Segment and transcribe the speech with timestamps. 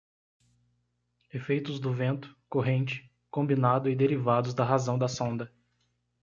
[1.31, 5.53] Efeitos do vento, corrente, combinado e derivados da razão da sonda.